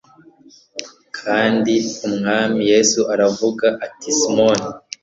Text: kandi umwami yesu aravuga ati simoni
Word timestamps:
kandi 1.17 1.73
umwami 2.07 2.61
yesu 2.71 2.99
aravuga 3.13 3.67
ati 3.85 4.09
simoni 4.19 4.67